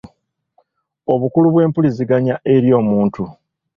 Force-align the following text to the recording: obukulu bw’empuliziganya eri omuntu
obukulu 1.13 1.47
bw’empuliziganya 1.53 2.35
eri 2.53 2.69
omuntu 2.79 3.23